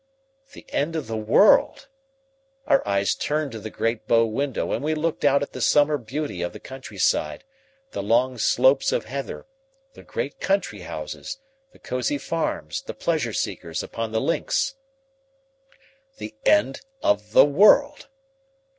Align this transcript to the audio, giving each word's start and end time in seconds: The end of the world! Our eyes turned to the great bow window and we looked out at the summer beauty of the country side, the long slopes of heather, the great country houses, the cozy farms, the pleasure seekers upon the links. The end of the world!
The 0.53 0.65
end 0.73 0.95
of 0.95 1.05
the 1.05 1.15
world! 1.15 1.87
Our 2.65 2.81
eyes 2.87 3.13
turned 3.13 3.51
to 3.51 3.59
the 3.59 3.69
great 3.69 4.07
bow 4.07 4.25
window 4.25 4.71
and 4.73 4.83
we 4.83 4.95
looked 4.95 5.23
out 5.23 5.43
at 5.43 5.53
the 5.53 5.61
summer 5.61 5.99
beauty 5.99 6.41
of 6.41 6.53
the 6.53 6.59
country 6.59 6.97
side, 6.97 7.43
the 7.91 8.01
long 8.01 8.39
slopes 8.39 8.91
of 8.91 9.05
heather, 9.05 9.45
the 9.93 10.01
great 10.01 10.39
country 10.39 10.79
houses, 10.79 11.37
the 11.71 11.77
cozy 11.77 12.17
farms, 12.17 12.81
the 12.81 12.95
pleasure 12.95 13.29
seekers 13.31 13.83
upon 13.83 14.11
the 14.11 14.19
links. 14.19 14.73
The 16.17 16.33
end 16.47 16.81
of 17.03 17.33
the 17.33 17.45
world! 17.45 18.07